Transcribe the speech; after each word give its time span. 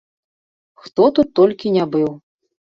Хто 0.85 1.03
тут 1.19 1.27
толькі 1.43 1.75
не 1.79 1.85
быў! 1.95 2.11